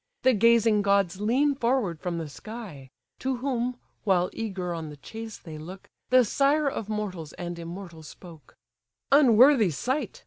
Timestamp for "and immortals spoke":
7.33-8.55